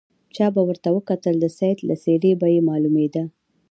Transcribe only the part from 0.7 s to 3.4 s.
وکتل د سید له څېرې به یې معلومېدله.